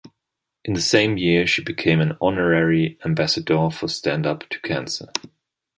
[0.65, 5.09] In the same year, she became an honorary ambassador for Stand Up to Cancer.